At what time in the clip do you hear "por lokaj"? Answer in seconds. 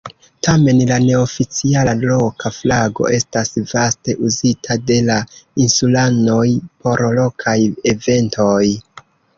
6.81-7.59